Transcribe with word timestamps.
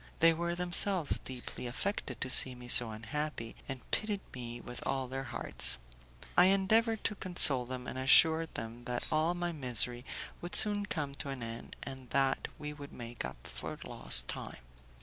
They 0.17 0.33
were 0.33 0.55
themselves 0.55 1.19
deeply 1.19 1.67
affected 1.67 2.19
to 2.21 2.29
see 2.31 2.55
me 2.55 2.67
so 2.67 2.89
unhappy, 2.89 3.55
and 3.69 3.81
pitied 3.91 4.21
me 4.33 4.59
with 4.59 4.81
all 4.83 5.07
their 5.07 5.25
hearts. 5.25 5.77
I 6.35 6.45
endeavoured 6.45 7.03
to 7.03 7.13
console 7.13 7.65
them, 7.67 7.85
and 7.85 7.99
assured 7.99 8.55
them 8.55 8.85
that 8.85 9.03
all 9.11 9.35
my 9.35 9.51
misery 9.51 10.03
would 10.41 10.55
soon 10.55 10.87
come 10.87 11.13
to 11.21 11.29
an 11.29 11.43
end, 11.43 11.75
and 11.83 12.09
that 12.09 12.47
we 12.57 12.73
would 12.73 12.91
make 12.91 13.23
up 13.23 13.45
for 13.45 13.77
lost 13.85 14.27
time. 14.27 14.57